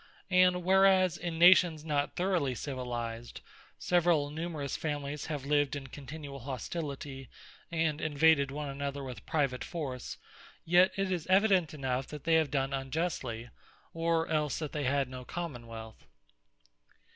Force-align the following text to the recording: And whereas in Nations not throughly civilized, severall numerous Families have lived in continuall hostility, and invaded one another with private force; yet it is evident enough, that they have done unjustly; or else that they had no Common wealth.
And 0.31 0.63
whereas 0.63 1.15
in 1.15 1.37
Nations 1.37 1.85
not 1.85 2.15
throughly 2.15 2.55
civilized, 2.55 3.41
severall 3.77 4.31
numerous 4.31 4.75
Families 4.75 5.27
have 5.27 5.45
lived 5.45 5.75
in 5.75 5.85
continuall 5.85 6.39
hostility, 6.39 7.29
and 7.71 8.01
invaded 8.01 8.49
one 8.49 8.67
another 8.67 9.03
with 9.03 9.23
private 9.27 9.63
force; 9.63 10.17
yet 10.65 10.91
it 10.95 11.11
is 11.11 11.27
evident 11.27 11.71
enough, 11.75 12.07
that 12.07 12.23
they 12.23 12.33
have 12.33 12.49
done 12.49 12.73
unjustly; 12.73 13.51
or 13.93 14.27
else 14.27 14.57
that 14.57 14.71
they 14.71 14.85
had 14.85 15.07
no 15.07 15.23
Common 15.23 15.67
wealth. 15.67 16.03